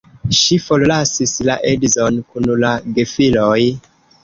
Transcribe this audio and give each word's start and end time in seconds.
Ŝi 0.35 0.55
forlasis 0.67 1.35
la 1.51 1.59
edzon 1.73 2.19
kun 2.33 2.51
la 2.65 2.73
gefiloj. 2.99 3.57